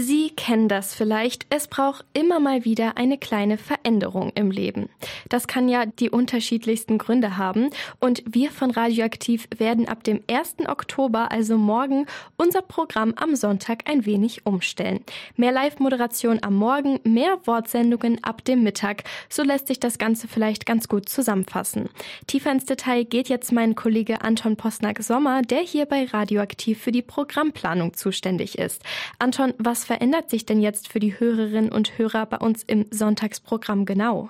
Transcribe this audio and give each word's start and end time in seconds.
Sie 0.00 0.30
kennen 0.30 0.68
das 0.68 0.94
vielleicht. 0.94 1.46
Es 1.50 1.66
braucht 1.66 2.04
immer 2.12 2.38
mal 2.38 2.64
wieder 2.64 2.96
eine 2.96 3.18
kleine 3.18 3.58
Veränderung 3.58 4.30
im 4.36 4.52
Leben. 4.52 4.88
Das 5.28 5.48
kann 5.48 5.68
ja 5.68 5.86
die 5.86 6.08
unterschiedlichsten 6.08 6.98
Gründe 6.98 7.36
haben. 7.36 7.70
Und 7.98 8.22
wir 8.24 8.52
von 8.52 8.70
Radioaktiv 8.70 9.48
werden 9.56 9.88
ab 9.88 10.04
dem 10.04 10.20
1. 10.30 10.68
Oktober, 10.68 11.32
also 11.32 11.58
morgen, 11.58 12.06
unser 12.36 12.62
Programm 12.62 13.12
am 13.16 13.34
Sonntag 13.34 13.90
ein 13.90 14.06
wenig 14.06 14.46
umstellen. 14.46 15.00
Mehr 15.34 15.50
Live-Moderation 15.50 16.44
am 16.44 16.54
Morgen, 16.54 17.00
mehr 17.02 17.36
Wortsendungen 17.44 18.22
ab 18.22 18.44
dem 18.44 18.62
Mittag. 18.62 19.02
So 19.28 19.42
lässt 19.42 19.66
sich 19.66 19.80
das 19.80 19.98
Ganze 19.98 20.28
vielleicht 20.28 20.64
ganz 20.64 20.86
gut 20.86 21.08
zusammenfassen. 21.08 21.88
Tiefer 22.28 22.52
ins 22.52 22.66
Detail 22.66 23.02
geht 23.02 23.28
jetzt 23.28 23.50
mein 23.50 23.74
Kollege 23.74 24.22
Anton 24.22 24.54
Posnack-Sommer, 24.54 25.42
der 25.42 25.62
hier 25.62 25.86
bei 25.86 26.04
Radioaktiv 26.04 26.80
für 26.80 26.92
die 26.92 27.02
Programmplanung 27.02 27.94
zuständig 27.94 28.58
ist. 28.58 28.84
Anton, 29.18 29.54
was 29.58 29.87
verändert 29.88 30.28
sich 30.28 30.44
denn 30.44 30.60
jetzt 30.60 30.88
für 30.88 31.00
die 31.00 31.18
Hörerinnen 31.18 31.72
und 31.72 31.96
Hörer 31.96 32.26
bei 32.26 32.36
uns 32.36 32.62
im 32.62 32.84
Sonntagsprogramm 32.90 33.86
genau? 33.86 34.28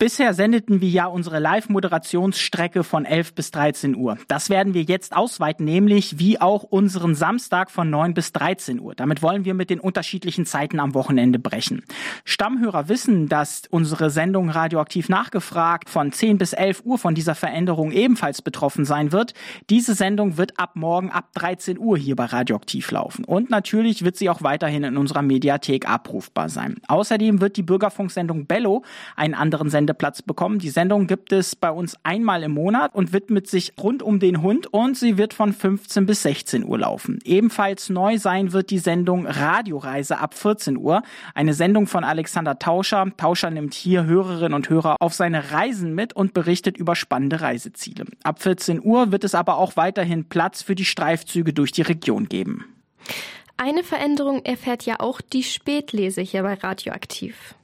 Bisher 0.00 0.32
sendeten 0.32 0.80
wir 0.80 0.88
ja 0.88 1.06
unsere 1.06 1.40
Live-Moderationsstrecke 1.40 2.84
von 2.84 3.04
11 3.04 3.34
bis 3.34 3.50
13 3.50 3.96
Uhr. 3.96 4.16
Das 4.28 4.48
werden 4.48 4.72
wir 4.72 4.82
jetzt 4.84 5.16
ausweiten, 5.16 5.64
nämlich 5.64 6.20
wie 6.20 6.40
auch 6.40 6.62
unseren 6.62 7.16
Samstag 7.16 7.68
von 7.68 7.90
9 7.90 8.14
bis 8.14 8.30
13 8.30 8.78
Uhr. 8.78 8.94
Damit 8.94 9.22
wollen 9.22 9.44
wir 9.44 9.54
mit 9.54 9.70
den 9.70 9.80
unterschiedlichen 9.80 10.46
Zeiten 10.46 10.78
am 10.78 10.94
Wochenende 10.94 11.40
brechen. 11.40 11.82
Stammhörer 12.24 12.88
wissen, 12.88 13.28
dass 13.28 13.62
unsere 13.70 14.10
Sendung 14.10 14.50
Radioaktiv 14.50 15.08
nachgefragt 15.08 15.90
von 15.90 16.12
10 16.12 16.38
bis 16.38 16.52
11 16.52 16.82
Uhr 16.84 16.98
von 16.98 17.16
dieser 17.16 17.34
Veränderung 17.34 17.90
ebenfalls 17.90 18.40
betroffen 18.40 18.84
sein 18.84 19.10
wird. 19.10 19.34
Diese 19.68 19.94
Sendung 19.94 20.36
wird 20.36 20.60
ab 20.60 20.76
morgen 20.76 21.10
ab 21.10 21.30
13 21.34 21.76
Uhr 21.76 21.98
hier 21.98 22.14
bei 22.14 22.26
Radioaktiv 22.26 22.88
laufen. 22.92 23.24
Und 23.24 23.50
natürlich 23.50 24.04
wird 24.04 24.14
sie 24.14 24.30
auch 24.30 24.44
weiterhin 24.44 24.84
in 24.84 24.96
unserer 24.96 25.22
Mediathek 25.22 25.90
abrufbar 25.90 26.50
sein. 26.50 26.76
Außerdem 26.86 27.40
wird 27.40 27.56
die 27.56 27.64
Bürgerfunksendung 27.64 28.46
Bello 28.46 28.84
einen 29.16 29.34
anderen 29.34 29.70
Sender 29.70 29.87
Sendeplatz 29.88 30.20
bekommen. 30.20 30.58
Die 30.58 30.68
Sendung 30.68 31.06
gibt 31.06 31.32
es 31.32 31.56
bei 31.56 31.70
uns 31.70 31.96
einmal 32.02 32.42
im 32.42 32.52
Monat 32.52 32.94
und 32.94 33.14
widmet 33.14 33.48
sich 33.48 33.72
rund 33.80 34.02
um 34.02 34.20
den 34.20 34.42
Hund 34.42 34.66
und 34.66 34.98
sie 34.98 35.16
wird 35.16 35.32
von 35.32 35.54
15 35.54 36.04
bis 36.04 36.22
16 36.24 36.62
Uhr 36.62 36.80
laufen. 36.80 37.20
Ebenfalls 37.24 37.88
neu 37.88 38.18
sein 38.18 38.52
wird 38.52 38.68
die 38.68 38.80
Sendung 38.80 39.26
Radioreise 39.26 40.18
ab 40.18 40.34
14 40.34 40.76
Uhr. 40.76 41.02
Eine 41.34 41.54
Sendung 41.54 41.86
von 41.86 42.04
Alexander 42.04 42.58
Tauscher. 42.58 43.06
Tauscher 43.16 43.48
nimmt 43.48 43.72
hier 43.72 44.04
Hörerinnen 44.04 44.52
und 44.52 44.68
Hörer 44.68 44.96
auf 45.00 45.14
seine 45.14 45.52
Reisen 45.52 45.94
mit 45.94 46.12
und 46.12 46.34
berichtet 46.34 46.76
über 46.76 46.94
spannende 46.94 47.40
Reiseziele. 47.40 48.04
Ab 48.24 48.42
14 48.42 48.84
Uhr 48.84 49.10
wird 49.10 49.24
es 49.24 49.34
aber 49.34 49.56
auch 49.56 49.76
weiterhin 49.76 50.26
Platz 50.26 50.60
für 50.60 50.74
die 50.74 50.84
Streifzüge 50.84 51.54
durch 51.54 51.72
die 51.72 51.82
Region 51.82 52.28
geben. 52.28 52.66
Eine 53.56 53.82
Veränderung 53.82 54.44
erfährt 54.44 54.84
ja 54.84 55.00
auch 55.00 55.22
die 55.22 55.42
Spätlese 55.42 56.20
hier 56.20 56.42
bei 56.42 56.54
Radioaktiv. 56.54 57.54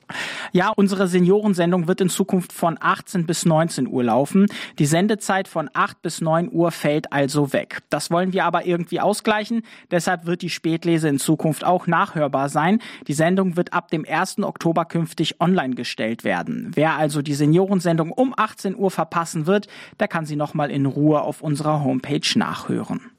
Ja, 0.53 0.73
unsere 0.75 1.09
Seniorensendung 1.09 1.89
wird 1.89 2.01
in 2.01 2.09
Zukunft 2.09 2.53
von 2.53 2.77
18 2.81 3.27
bis 3.27 3.45
19 3.45 3.89
Uhr 3.89 4.05
laufen. 4.05 4.47
Die 4.79 4.87
Sendezeit 4.87 5.49
von 5.49 5.71
8 5.73 6.03
bis 6.03 6.21
9 6.21 6.51
Uhr 6.53 6.71
fällt 6.71 7.13
also 7.13 7.53
weg. 7.53 7.79
Das 7.91 8.11
wollen 8.11 8.33
wir 8.33 8.45
aber 8.45 8.67
irgendwie 8.67 9.01
ausgleichen. 9.01 9.63
Deshalb 9.91 10.27
wird 10.27 10.43
die 10.43 10.51
Spätlese 10.51 11.09
in 11.09 11.19
Zukunft 11.19 11.65
auch 11.65 11.87
nachhörbar 11.87 12.49
sein. 12.49 12.81
Die 13.07 13.15
Sendung 13.15 13.57
wird 13.57 13.73
ab 13.73 13.91
dem 13.91 14.05
1. 14.09 14.39
Oktober 14.41 14.85
künftig 14.85 15.41
online 15.41 15.75
gestellt 15.75 16.25
werden. 16.25 16.71
Wer 16.75 16.97
also 16.97 17.23
die 17.23 17.35
Seniorensendung 17.35 18.11
um 18.11 18.35
18 18.37 18.77
Uhr 18.77 18.91
verpassen 18.91 19.47
wird, 19.47 19.69
der 20.01 20.09
kann 20.09 20.27
sie 20.27 20.37
nochmal 20.37 20.71
in 20.71 20.87
Ruhe 20.87 21.23
auf 21.23 21.41
unserer 21.41 21.83
Homepage 21.83 22.21
nachhören. 22.37 23.14